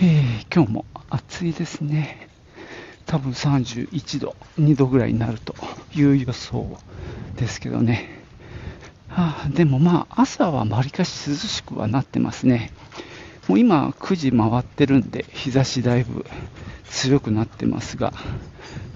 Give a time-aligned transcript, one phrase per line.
[0.00, 2.28] えー今日も暑いですね。
[3.06, 5.56] 多分31度、2度ぐらいになると
[5.92, 6.78] いう予想
[7.36, 8.08] ですけどね。
[9.08, 12.70] はあ、でもまあ、朝はわりかし涼しくはなってますね。
[13.48, 16.24] もう今9時回ってるんで、日差しだいぶ
[16.90, 18.12] 強くなってますが、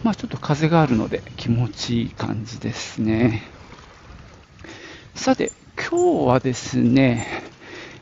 [0.04, 3.42] まあちょっと風があるので気持ちいい感じですね。
[5.16, 7.26] さて、今日はですね、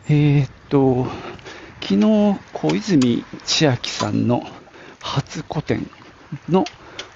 [0.06, 1.06] えーっと、
[1.90, 4.44] 昨日、小泉千秋さんの
[5.00, 5.90] 初個展
[6.48, 6.64] の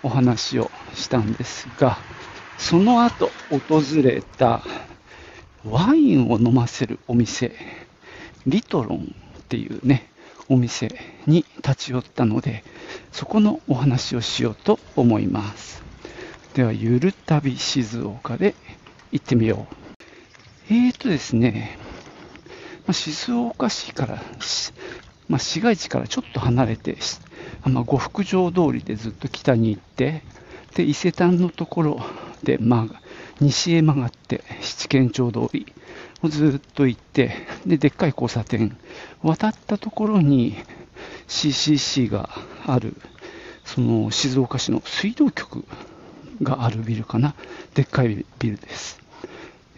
[0.02, 1.96] お話をしたんですが、
[2.58, 4.64] その後訪れた
[5.64, 7.52] ワインを飲ませるお店、
[8.48, 10.10] リトロンっていうね、
[10.48, 10.88] お店
[11.28, 12.64] に立ち寄ったので、
[13.12, 15.84] そこのお話をしようと思います。
[16.54, 18.56] では、ゆる旅静岡で
[19.12, 20.74] 行ってみよう。
[20.74, 21.78] えーとですね、
[22.86, 24.22] まあ、静岡市から、
[25.28, 26.96] まあ、市街地からちょっと離れて、
[27.64, 30.22] まあ、呉服城通りでずっと北に行って、
[30.74, 32.00] で伊勢丹のところ
[32.42, 33.00] で、まあ、
[33.40, 35.72] 西へ曲がって七軒町通り
[36.22, 38.76] をずっと行ってで、でっかい交差点
[39.22, 40.56] 渡ったところに
[41.28, 42.28] CCC が
[42.66, 42.96] ある、
[43.64, 45.64] その静岡市の水道局
[46.42, 47.34] があるビルかな、
[47.74, 49.03] でっかいビルです。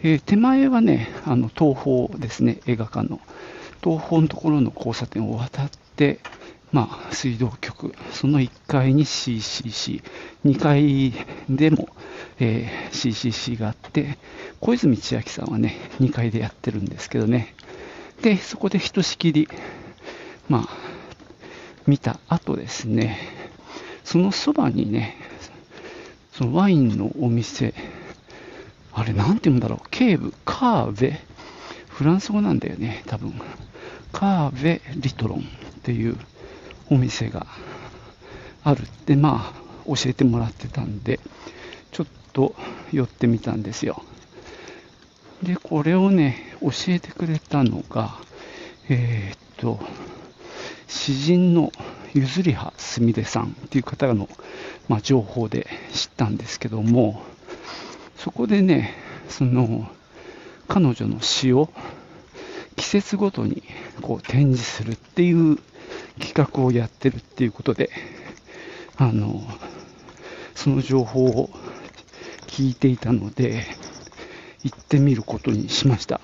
[0.03, 3.19] えー手前はね、あの東宝ですね、映画館の。
[3.83, 6.19] 東宝のところの交差点を渡って、
[6.71, 10.03] まあ、水道局、その1階に CCC、
[10.45, 11.13] 2階
[11.49, 11.89] でも、
[12.39, 14.17] えー CCC があって、
[14.59, 17.55] 小泉千秋さんはね、2階でやってるんですけどね、
[18.21, 19.47] で、そこでひとしきり、
[20.49, 20.69] まあ、
[21.87, 23.19] 見た後ですね、
[24.03, 25.15] そのそばにね、
[26.33, 27.73] そのワインのお店、
[28.93, 31.19] あれ、なんて言うんだろう、ケーブ、カーベ、
[31.89, 33.33] フランス語なんだよね、多分。
[34.11, 35.41] カーベ・リトロンっ
[35.83, 36.17] ていう
[36.89, 37.45] お店が
[38.63, 41.19] あるって、まあ、教えてもらってたんで、
[41.91, 42.55] ちょっと
[42.91, 44.03] 寄ってみたんですよ。
[45.43, 48.15] で、これをね、教えてくれたのが、
[48.89, 49.79] えーっと、
[50.87, 51.71] 詩人の
[52.13, 54.27] ゆずりはすみれさんっていう方の、
[54.87, 57.21] まあ、情報で知ったんですけども、
[58.17, 58.93] そこでね、
[59.29, 59.89] その、
[60.67, 61.69] 彼女の詩を
[62.75, 63.63] 季節ごとに
[64.01, 65.57] こう展示するっていう
[66.19, 67.89] 企画をやってるっていうことで、
[68.97, 69.41] あの、
[70.55, 71.49] その情報を
[72.47, 73.65] 聞いていたので、
[74.63, 76.19] 行ってみることにしました。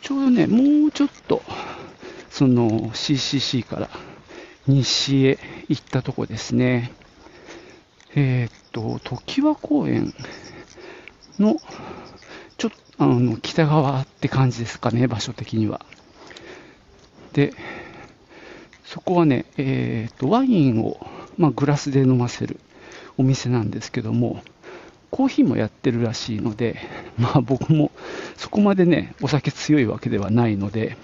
[0.00, 1.42] ちょうどね、もうちょっと、
[2.30, 3.90] その CCC から
[4.66, 6.92] 西へ行ったとこですね。
[8.14, 10.14] えーっと、常盤公園
[11.38, 11.56] の、
[12.58, 15.84] ちょっと、あの、北側って感じですかね、場所的には。
[17.32, 17.52] で、
[18.84, 21.06] そこはね、えーと、ワインを、
[21.38, 22.60] まあ、グラスで飲ませる
[23.16, 24.42] お店なんですけども、
[25.10, 26.78] コーヒーもやってるらしいので、
[27.18, 27.90] まあ僕も
[28.36, 30.96] そこまでね、お酒強いわけではないので、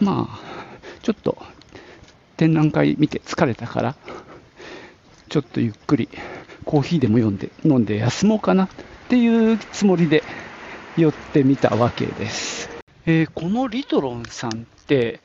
[0.00, 0.40] まあ、
[1.02, 1.36] ちょっと
[2.38, 3.96] 展覧会見て疲れたから、
[5.28, 6.08] ちょっとゆっくり
[6.64, 8.68] コーヒーでも読んで飲んで休もうかな
[9.14, 10.24] っていうつもりで
[10.96, 12.68] 寄ってみたわけです。
[13.06, 15.20] えーこのリトロンさんって、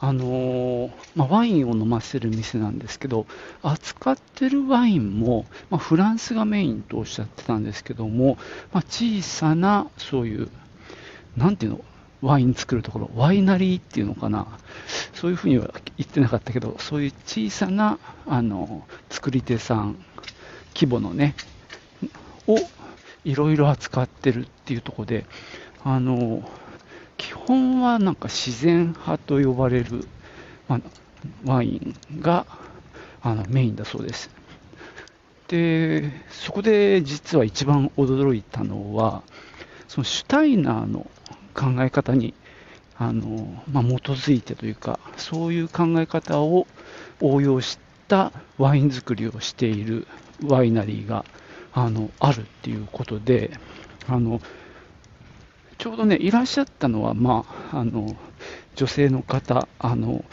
[0.00, 3.26] あのーまあ、ワインを飲ませる店なんですけど、
[3.62, 8.38] 扱ってるワインも、まあ、フランスがメインとおっしゃってたんですけども、
[8.72, 10.48] まあ、小さなそういう、
[11.36, 11.84] なんていうの、
[12.22, 14.46] ワイン作るところ、ワイナリーっていうのかな、
[15.12, 20.02] そういうふうには言ってなかったけど、そういう小さなあの作り手さん、
[20.74, 21.34] 規模のね、
[22.48, 22.56] を
[23.24, 25.26] いろいろ扱ってるっていうところで、
[25.84, 26.48] あの
[27.16, 30.06] 基本はなんか自然派と呼ばれる、
[30.68, 30.80] まあ、
[31.44, 31.80] ワイ
[32.12, 32.46] ンが
[33.22, 34.30] あのメインだそうです。
[35.48, 39.22] で、そこで実は一番驚いたのは、
[39.88, 41.10] そのシュタイナーの
[41.54, 42.34] 考え方に
[42.96, 46.66] あの、まあ、基づいてというか、そういう考え方を
[47.20, 50.06] 応用したワイン作りをしている
[50.44, 51.24] ワイナリーが
[51.78, 53.52] あのあるっていうことで、
[54.08, 54.40] あの
[55.78, 58.16] ちょうどね、いらっしゃったのは、まあ、あの
[58.74, 60.24] 女性の方、あの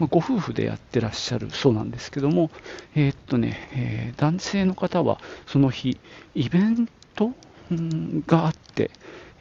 [0.00, 2.50] まあ、ご夫婦でやってらっしゃるそうなんですけども、
[2.96, 6.00] えー、っとね、えー、男性の方はその日、
[6.34, 7.30] イベント
[8.26, 8.90] があって、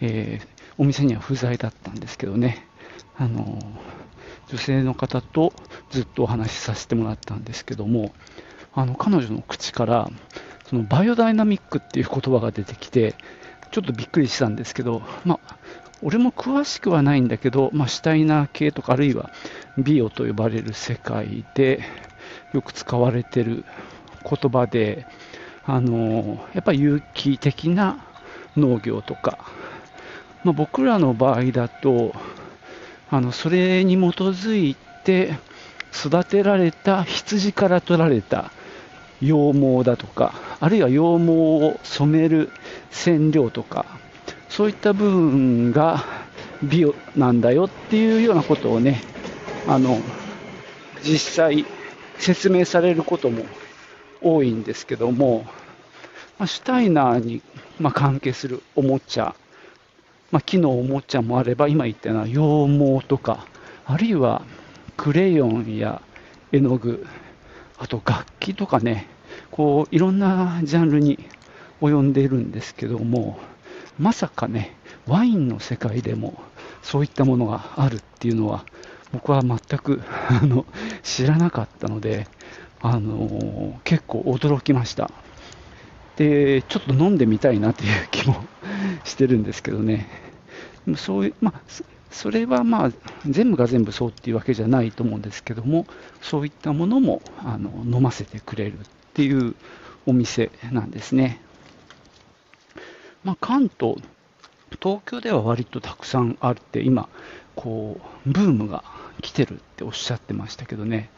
[0.02, 0.48] えー、
[0.78, 2.68] お店には不在だったんですけどね、
[3.18, 3.58] あの
[4.50, 5.52] 女性の方と
[5.90, 8.14] ずっとお話しさせてもらったんですけども、
[8.76, 10.12] あの彼女の口から
[10.70, 13.16] そのバイオダイナミックっていう言葉が出てきて、
[13.72, 15.58] ちょっとびっくりしたんですけど、まあ、
[16.04, 19.32] 俺も詳しくはないんだけど、まあ、シュタイナー系とか、あるいは
[19.80, 21.84] ビオと呼ばれる世界で
[22.54, 23.66] よく使われてる
[24.24, 25.08] 言葉で、
[25.66, 28.06] あのやっぱり有機的な
[28.56, 29.40] 農業とか、
[30.44, 32.14] まあ、僕らの場合だと、
[33.10, 35.34] あのそれに基づいて
[35.96, 38.52] 育てられた羊から取られた
[39.22, 41.32] 羊毛だとか、あるいは羊毛
[41.68, 42.50] を染める
[42.92, 43.86] 染料とか、
[44.50, 46.04] そういった部分が
[46.64, 49.02] 美なんだよっていうようなことをね、
[49.68, 50.00] あの、
[51.04, 51.66] 実際
[52.18, 53.46] 説明されることも
[54.22, 55.46] 多いんですけども、
[56.38, 57.42] まあ、シュタイナーに、
[57.80, 59.36] まあ、関係するおもちゃ、
[60.32, 62.40] まあ、木のおもちゃもあれば、今言ったような羊
[63.02, 63.46] 毛とか、
[63.86, 64.44] あるいは
[64.98, 66.02] クレヨンや
[66.52, 67.06] 絵の具、
[67.80, 69.08] あと楽器とかね、
[69.52, 71.18] こういろんなジャンルに
[71.82, 73.40] 及んでいるんですけども、
[73.98, 74.76] まさかね、
[75.08, 76.42] ワインの世界でも
[76.82, 78.66] そういったものがあるっていうのは、
[79.14, 80.66] 僕は全くあの
[81.04, 82.28] 知らなかったので、
[82.82, 85.10] あの結構驚きました。
[86.18, 88.44] で、ちょっと飲んでみたいなという気も
[89.06, 90.08] してるんですけどね。
[90.98, 91.62] そういう、まあ、
[92.12, 92.92] それはまあ
[93.28, 95.86] 全部が全部そうっていうわけじゃないと思うんですけども、
[96.22, 98.84] そういったものもあの飲ませてくれるっ
[99.14, 99.56] ていう
[100.06, 101.42] お店なんですね。
[103.24, 103.98] まあ、関東、
[104.82, 107.10] 東京では割とたくさんあって、今、
[107.56, 108.84] こう、ブームが
[109.22, 111.10] 来てるっておっしゃってましたけどね。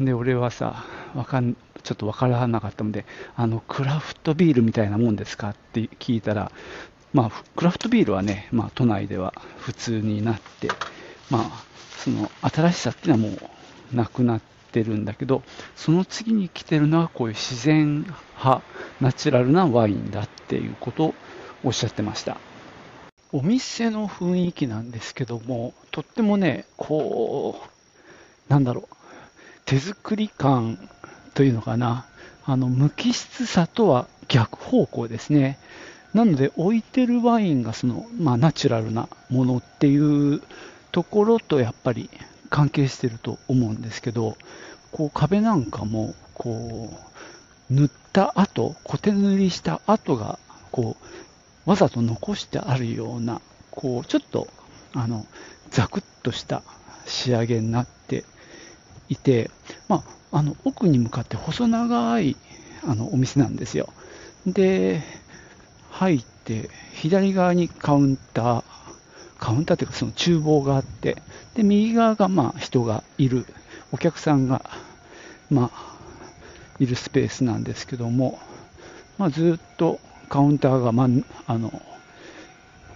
[0.00, 0.84] で、俺はさ、
[1.14, 3.04] わかん、ちょっとわからなかったので、
[3.36, 6.50] あの、クラフトビールみたいなもんですかって聞いたら、
[7.12, 10.68] まあ、クラフトビールはね、まあ、都内では普通になって、
[11.30, 11.64] まあ、
[11.98, 13.38] その新しさっていうのはも
[13.92, 14.40] うなくなっ
[14.72, 15.42] てるんだけど、
[15.74, 18.06] その次に来てるのはこういう自然
[18.36, 18.62] 派、
[19.00, 21.14] ナチュラルなワインだっていうことを
[21.64, 22.36] おっしゃってました。
[23.32, 27.60] お店の雰囲気なんですけども、とってもね、こ
[28.48, 28.94] う、なんだろう、
[29.64, 30.78] 手作り感
[31.34, 32.06] というのかな、
[32.44, 35.58] あの無機質さとは逆方向ですね。
[36.14, 40.42] なので置いてるワインがその、まあ、ナチュラルなものっていう
[40.90, 42.10] ところとやっぱり
[42.50, 44.36] 関係してると思うんですけど、
[44.90, 46.90] こう壁なんかもこ
[47.70, 50.38] う塗った後、コテ塗りした後が
[50.72, 50.96] こ
[51.66, 54.48] うわざと残してあるような、こうちょっと
[54.94, 55.26] あの
[55.70, 56.62] ザクッとした
[57.06, 58.24] 仕上げになって
[59.10, 59.50] いて、
[59.88, 60.02] ま
[60.32, 62.36] あ、あの奥に向かって細長い
[62.86, 63.92] あのお店なんですよ。
[64.46, 65.02] で、
[65.98, 68.64] 入って、左側にカウンター、
[69.38, 71.16] カウンターというかその厨房があって、
[71.54, 73.44] で、右側がまあ人がいる、
[73.90, 74.62] お客さんが、
[75.50, 75.98] まあ、
[76.78, 78.38] いるスペースなんですけども、
[79.18, 79.98] まあ、ずっと
[80.28, 81.08] カウンターが、ま
[81.48, 81.82] あの、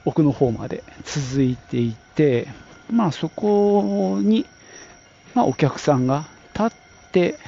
[0.05, 2.47] 奥の方まで続いていて、
[2.89, 4.47] まあ、そこに、
[5.35, 7.39] まあ、お客さんが立って、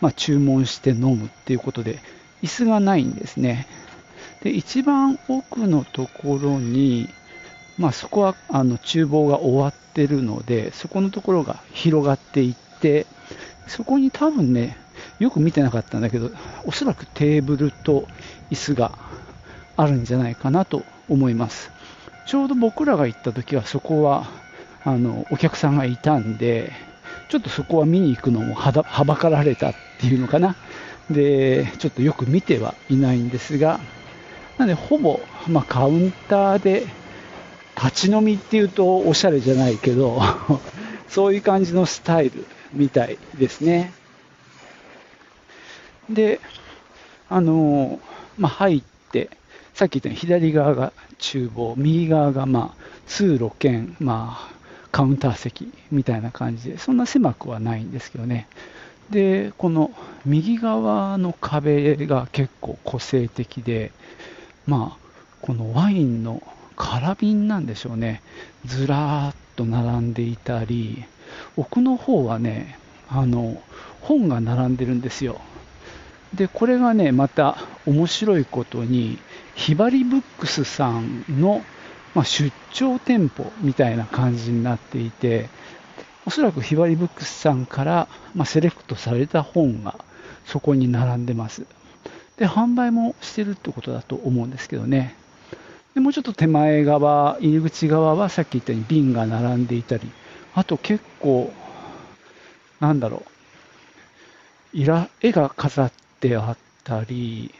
[0.00, 2.00] まあ、注文して飲むっていうことで、
[2.42, 3.68] 椅子がないんですね。
[4.42, 7.08] で、一番奥のところに、
[7.78, 13.06] まあ、そこはあの厨房が終わってるので、そこのところが広がっていって、
[13.66, 14.76] そこに多分ね、
[15.18, 16.30] よく見てなかったんだけど、
[16.64, 18.06] おそらくテーブルと
[18.50, 18.98] 椅子が
[19.76, 21.70] あるんじゃないかなと思います。
[22.26, 24.26] ちょうど僕らが行った時はそこは
[24.84, 26.72] あのお客さんがいたんで、
[27.28, 30.56] ちょっとそこは見に行くのもはばかられたっていうのかな。
[31.10, 33.80] で、ちょっとよく見てはいないんですが、
[34.58, 36.86] なので、ほぼ、まあ、カウンターで、
[37.76, 40.20] 立ち飲みっていうとおしゃれじゃないけど、
[41.08, 43.92] そういう感じのスタイルみたいですね。
[46.08, 46.40] で、
[47.28, 47.98] あの
[48.38, 49.30] まあ、入って、
[49.74, 54.54] さっき言ったように左側が厨房、右側がまあ通路兼、まあ、
[54.90, 58.46] カウンター席みたいな感じで、そんな狭くはないんですけどね。
[59.10, 59.90] で、この
[60.24, 63.92] 右側の壁が結構個性的で、
[64.66, 65.02] まあ、
[65.40, 66.42] このワインの
[66.76, 68.22] 空瓶なんでしょうね、
[68.64, 71.04] ずらーっと並んでいたり、
[71.56, 72.78] 奥の方はね、
[73.08, 73.60] あの
[74.00, 75.40] 本が並んでるんですよ。
[76.34, 79.18] で、これがね、また面白いことに、
[79.54, 81.62] ひばりブックスさんの、
[82.14, 85.48] まあ、出張店舗みたいな感じになっていて、
[86.24, 89.96] おそらくひばりブックスさんから、まあ、セレクトされた本が
[90.46, 91.66] そこに並んでます。
[92.36, 95.14] で、販売もしてるってことだと思うんですけどね。
[95.94, 100.10] でもうちょっと手前側、入り口側はさっき言ったように瓶が並んでいたり、
[100.54, 101.52] あと結構、
[102.80, 103.32] なんだろう、
[104.74, 107.54] 絵が飾ってあったり、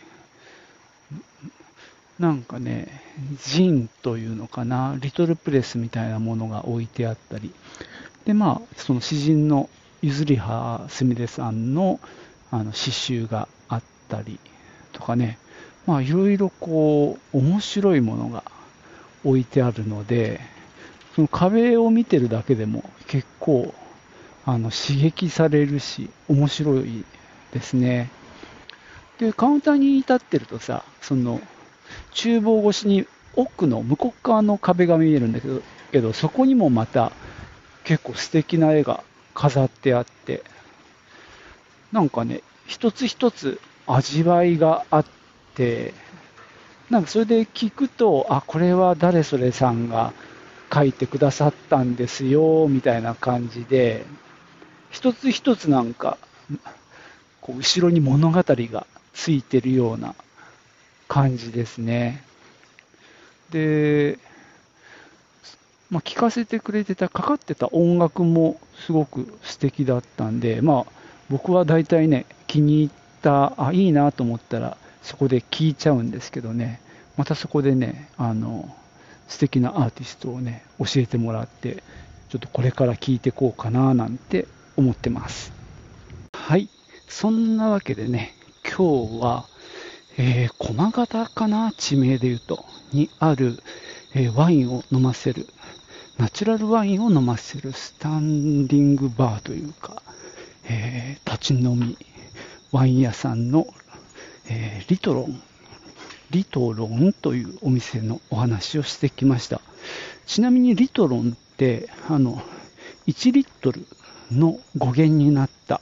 [2.19, 3.03] なんかね、
[3.45, 7.53] ジンというのかな、リトルプレスみたいなものが置いてあったり、
[8.25, 9.69] で、まあ、その詩人の
[10.01, 12.01] 譲葉すみれさんの
[12.51, 14.39] あの詩集があったり。
[14.93, 15.39] とかね、
[15.87, 18.45] まあ、いろいろこう、面白いものが
[19.25, 20.41] 置いてあるので、
[21.15, 23.75] その壁を見てるだけでも結構、
[24.47, 27.05] あの、刺激されるし、面白い
[27.53, 28.11] ですね。
[29.19, 31.41] で、カウンターに立ってるとさ、その、
[32.15, 37.13] 厨房越しに奥の向こう側の壁が見えるんだけど、けどそこにもまた
[37.85, 40.43] 結構素敵な絵が飾ってあって、
[41.93, 45.05] なんかね、一つ一つ味わいがあっ
[45.55, 45.95] て、
[46.91, 50.13] なんかそれで聞くと、あ、これは誰それさんが
[50.73, 54.05] 書いてくださったんですよ、みたいな感じで、
[54.91, 56.19] 一つ一つなんか、
[57.41, 60.15] こう後ろに物語がついてるような
[61.09, 62.23] 感じですね。
[63.51, 64.19] で、
[65.91, 70.93] まあ、聴かせてくれてた、かかってた音楽もすごく素敵だったんで、まあ、
[71.29, 76.81] 僕は大体ね、気に入ってた、あ、いいなと思ったら、そこで聴いちゃうんですけどね、
[77.17, 78.75] またそこでね、あの、
[79.29, 81.83] 素敵なアーティストをね、教えてもらって、
[82.29, 85.53] ちょっとこれから聴いてこうかななんて思ってます。
[86.33, 86.69] はい。
[87.09, 89.47] そんなわけでね、今日は、
[90.19, 93.63] えー、駒形かな、地名で言うと、にある、
[94.15, 95.47] えー、ワインを飲ませる、
[96.19, 100.03] ナチュラルワインを飲ませるスタンディングバーというか、
[100.65, 101.97] えー、立ち飲み
[102.73, 103.67] ワイン屋さんの、
[104.49, 105.43] えー、リトロン、
[106.31, 109.61] リトロンというお店のお話をしてきました。
[110.27, 112.43] ちなみにリトロンって、あの、
[113.07, 113.87] 1リットル
[114.31, 115.81] の語源になった、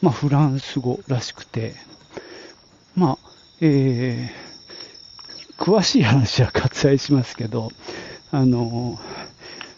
[0.00, 1.74] まあ、フランス語らしくて、
[2.96, 3.18] まあ、
[3.60, 7.70] えー、詳しい話は割愛しますけど、
[8.30, 8.98] あの、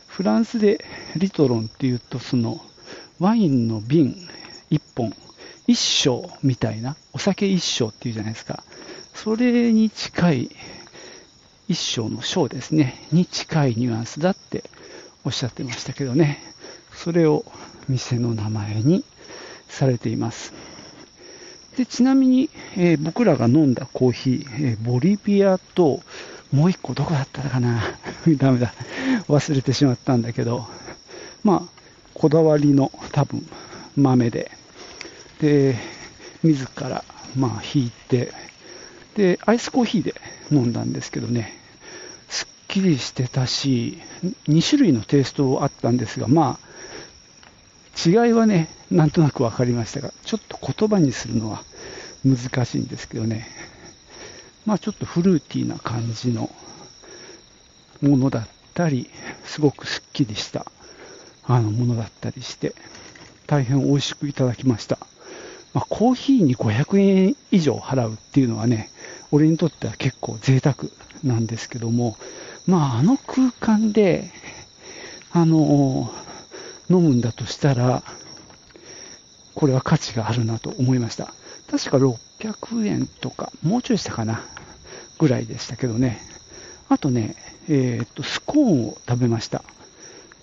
[0.07, 0.85] フランスで
[1.17, 2.61] リトロンっていうと、その、
[3.19, 4.17] ワインの瓶
[4.71, 5.13] 1本、
[5.69, 8.63] 1升みたいな、お酒1升っていうじゃないですか。
[9.15, 10.51] それに近い、
[11.69, 14.65] 1升の章ですね、に近いニュアンスだって
[15.25, 16.43] おっしゃってましたけどね。
[16.95, 17.45] それを
[17.89, 19.05] 店の名前に
[19.69, 20.53] されています。
[21.77, 26.03] で、ちなみに、えー、僕らが飲んだコーヒー、えー、ボリビアと、
[26.53, 27.83] もう一個どこだったかな
[28.39, 28.73] ダメだ。
[29.29, 30.69] 忘れてしまったんだけど、
[31.43, 31.81] まあ、
[32.15, 33.47] こだわりの多分
[33.97, 34.51] 豆で、
[35.41, 35.77] で、
[36.43, 37.05] 自ら、
[37.37, 38.33] まあ、引いて、
[39.15, 40.15] で、アイスコーヒーで
[40.51, 41.53] 飲んだんですけどね、
[42.29, 44.01] すっきりしてたし、
[44.49, 46.75] 2種類のテイストあったんですが、まあ、
[48.09, 51.63] 違いはね、なんとなく分かりましたが、ちょっと言葉にするのは
[52.25, 53.47] 難しいんですけどね、
[54.67, 56.51] まあちょっとフルーティーな感じの
[58.01, 59.11] ものだったり、
[59.45, 60.67] すごくすっきりした
[61.45, 62.75] あのものだったりして、
[63.47, 64.99] 大変美味しくいただきました。
[65.75, 68.91] まあ、コーヒーに500円以上払うっていうのはね、
[69.33, 70.77] 俺にとっては結構贅沢
[71.25, 72.17] なんですけども、
[72.67, 74.31] まああの空間で、
[75.33, 76.11] あの
[76.89, 78.05] 飲むんだとしたら、
[79.57, 81.35] これは価値があるなと思いました。
[81.69, 84.43] 確か600円とか、もうちょいしたかな、
[85.19, 86.21] ぐらいでしたけどね。
[86.89, 87.35] あとね、
[87.69, 89.65] えー、っと、スコーンを食べました。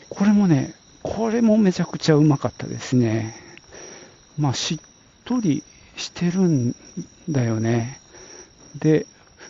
[0.09, 0.73] これもね、
[1.03, 3.35] これもめちゃくちゃうまかったですね。
[4.37, 4.79] まあ、しっ
[5.31, 5.63] とり
[5.95, 6.75] してるん
[7.29, 8.01] だよね。
[8.75, 9.05] で、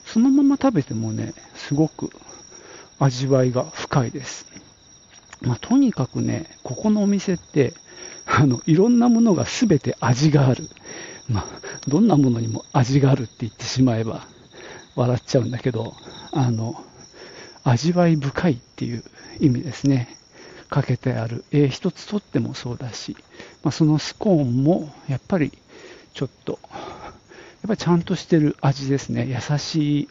[0.05, 2.11] そのまま食べてもね、すごく
[2.99, 4.45] 味わいが深いです。
[5.41, 7.73] まあ、とにかくね、ここのお店って、
[8.27, 10.69] あの、いろんなものが全て味がある。
[11.27, 11.45] まあ、
[11.87, 14.27] どんなものにも味があるって言ってしまえば
[14.95, 15.95] 笑っちゃうんだけど、
[16.31, 16.75] あの、
[17.63, 19.03] 味わい深いっていう
[19.39, 20.15] 意味ですね。
[20.69, 23.17] かけてある絵一つとってもそうだし、
[23.61, 25.51] まあ、そのスコーンもやっぱり
[26.13, 26.71] ちょっと、やっ
[27.67, 29.27] ぱりちゃんとしてる味ですね。
[29.27, 30.09] 優しい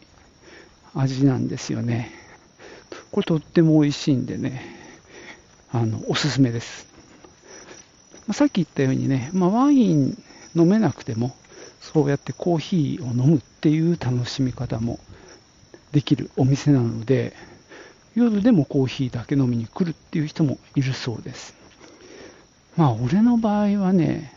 [0.93, 2.11] 味なんですよね。
[3.11, 4.63] これとっても美味しいんでね、
[5.71, 6.87] あの、おすすめです。
[8.27, 10.17] ま、さっき言ったようにね、まあ、ワイン
[10.55, 11.35] 飲めなくても、
[11.81, 14.99] そうやってコーヒーを飲むっていう楽しみ方も
[15.91, 17.33] できるお店なので、
[18.15, 21.55] 夜でもコーヒーだけ飲みに来るっていう人もいるそうです。
[22.77, 24.33] まあ、俺の場合はね、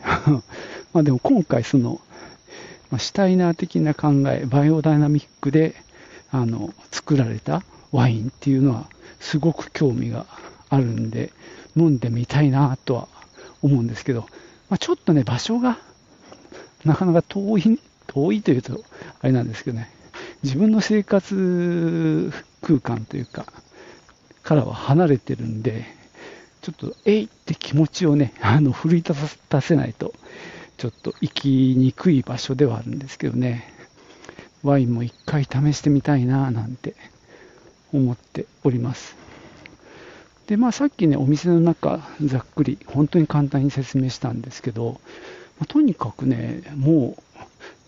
[0.95, 1.99] まあでも今回その、
[2.89, 5.75] まあ、シュタイナー的な考え、バイオダイナミックで、
[6.31, 10.25] あの、作られたワインっていうのは、すごく興味が
[10.69, 11.33] あるんで、
[11.75, 13.09] 飲んでみたいなとは
[13.61, 14.21] 思うんですけど、
[14.69, 15.79] まあ、ちょっとね、場所が、
[16.85, 18.81] なかなか遠い、遠いというと、
[19.19, 19.89] あれなんですけどね、
[20.43, 23.45] 自分の生活空間というか、
[24.43, 25.83] からは離れてるんで、
[26.61, 29.13] ちょっと、えいって気持ちをね、あの、奮い立
[29.49, 30.13] たせないと、
[30.77, 33.73] ちょっと行きにくい場所ではあるんですけどね、
[34.63, 36.95] ワインも一回試してみたいな、なんて
[37.93, 39.15] 思っております。
[40.47, 44.99] で、まあさっきね、お店の中、ざっくり、本当に簡単に説明したんですけど、
[45.59, 47.21] まあ、とにかくね、もう、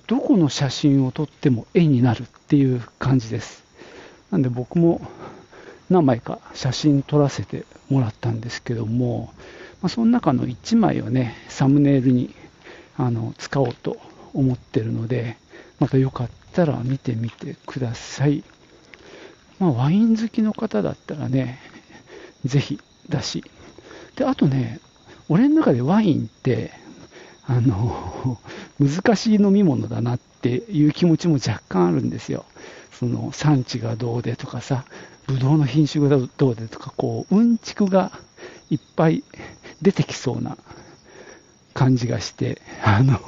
[0.07, 3.63] どこの写真を撮っても絵になるっていう感じです。
[4.31, 5.01] なんで僕も
[5.89, 9.33] 何枚か写真撮らせてもらったんですけども、
[9.81, 12.33] まあ、その中の1枚をね、サムネイルに
[12.97, 13.97] あの使おうと
[14.33, 15.37] 思ってるので、
[15.79, 18.43] またよかったら見てみてください。
[19.59, 21.59] まあ、ワイン好きの方だったらね、
[22.45, 23.43] ぜひだし。
[24.15, 24.79] で、あとね、
[25.29, 26.71] 俺の中でワインって、
[27.45, 28.39] あの、
[28.79, 32.45] 難しい飲み物だなっていう気持ちも若干あるんですよ。
[32.91, 34.85] その産地がどうでとかさ、
[35.27, 38.11] ブドウの品種がどうでとか、こう、うんちくが
[38.69, 39.23] いっぱい
[39.81, 40.57] 出てきそうな
[41.77, 43.19] 感じがして、 あの、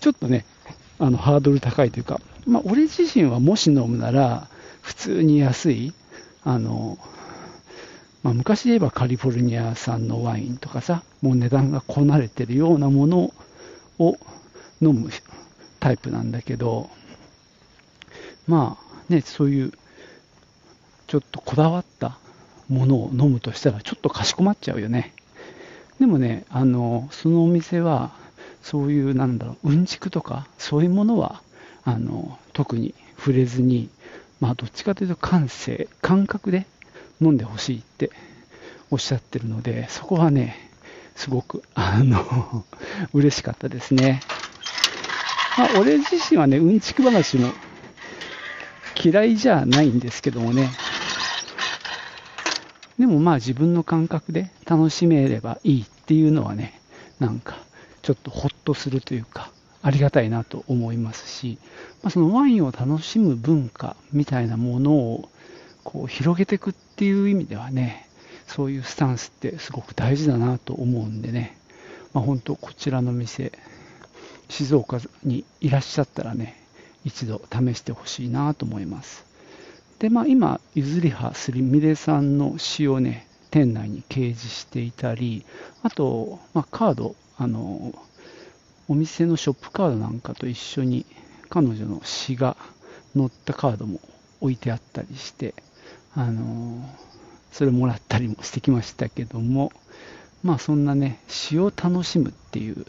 [0.00, 0.46] ちょっとね、
[0.98, 4.48] あの、ハードル高いというか、まあ、俺自身はもし飲むなら、
[4.80, 5.92] 普通に安い、
[6.44, 6.98] あの、
[8.22, 13.34] まあ、昔で言えばカリフォルニア産のワインとかさ、もう値段がこなれてるようなもの
[13.98, 14.16] を
[14.80, 15.10] 飲む
[15.78, 16.88] タイプなんだけど、
[18.48, 19.72] まあね、そういう
[21.06, 22.16] ちょっとこだわった
[22.68, 25.12] ものを飲むとしたらちょっとかしこまっちゃうよね。
[26.00, 28.12] でもね、あの、そのお店は、
[28.62, 31.40] そういう、なんだろう、うんちくとか、そういうものは、
[31.84, 33.88] あの、特に触れずに、
[34.40, 36.66] まあ、どっちかというと感性、感覚で
[37.20, 38.10] 飲んでほしいって
[38.90, 40.56] おっしゃってるので、そこはね、
[41.14, 42.64] すごく、あの、
[43.14, 44.20] 嬉しかったですね。
[45.56, 47.50] まあ、俺自身はね、うんちく話も
[49.02, 50.70] 嫌いじゃないんですけどもね、
[52.98, 56.80] でもまあ自分の感覚で楽しめればいいっていうのはね、
[57.20, 57.58] なんか
[58.02, 59.50] ちょっとほっとするというか、
[59.82, 61.58] ありがたいなと思いますし、
[62.02, 65.28] まあ、そのワインを楽しむ文化みたいなものを
[65.84, 68.08] こう広げていくっていう意味ではね、
[68.46, 71.56] そういうスタンスってすごく大事だなと思うんでね、
[72.14, 73.52] まあ、本当こちらの店、
[74.48, 76.62] 静岡にいらっしゃったらね、
[77.04, 79.24] 一度試してほしいなと思います。
[79.98, 85.46] で、まあ今、ゆずりはすりみれさんの詩をね、店内に掲示していたり、
[85.82, 87.94] あと、まあ、カード、あの、
[88.88, 91.06] お店のショップカードなんかと一緒に
[91.48, 92.56] 彼女の詩が
[93.16, 94.00] 載ったカードも
[94.40, 95.54] 置いてあったりして、
[96.14, 96.88] あの
[97.50, 99.72] それもらったりもしてきましたけども、
[100.44, 102.86] まあそんなね、詩を楽しむっていう、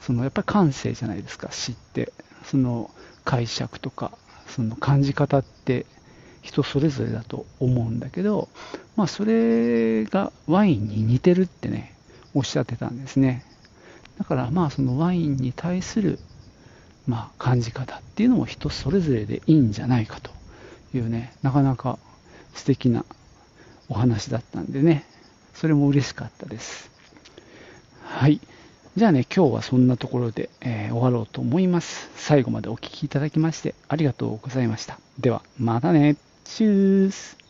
[0.00, 2.12] そのやっぱり感性じゃないですか、詩って。
[2.44, 2.90] その
[3.24, 5.86] 解釈とか、その感じ方って
[6.44, 8.48] 人それぞれだと思うんだけど、
[8.96, 11.94] まあそれがワインに似てるってね、
[12.34, 13.44] おっしゃってたんですね。
[14.18, 16.18] だからまあそのワインに対する
[17.06, 20.30] まあ感じ方っていうのも人それぞれでいいんじゃないかと
[20.94, 21.98] いうね、なかなか
[22.52, 23.06] 素敵な
[23.88, 25.06] お話だったんでね、
[25.54, 26.90] それも嬉しかったです。
[28.02, 28.38] はい。
[28.96, 32.10] じゃあね、今日はそんなところで、えー、終わろうと思います。
[32.16, 35.00] 最後までお聴きいただきましてありがとうございました。
[35.18, 36.16] では、またね。
[36.44, 37.43] チュース。